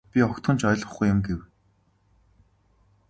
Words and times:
Би 0.11 0.19
огтхон 0.27 0.55
ч 0.59 0.61
ойлгохгүй 0.67 1.07
юм 1.13 1.19
гэв. 1.27 1.39